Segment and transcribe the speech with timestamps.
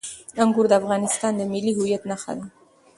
[0.43, 2.45] انګور د افغانستان د ملي هویت نښه ده.